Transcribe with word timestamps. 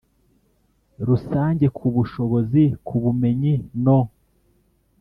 Rusange 1.07 1.65
ku 1.77 1.85
bushobozi 1.95 2.63
ku 2.85 2.95
bumenyi 3.03 3.53
no 3.83 3.99